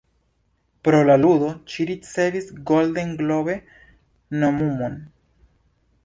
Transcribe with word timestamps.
Pro 0.87 0.99
la 1.09 1.17
ludo, 1.23 1.49
ŝi 1.73 1.83
ricevis 1.89 2.47
Golden 2.71 3.11
Globe-nomumon. 3.19 4.97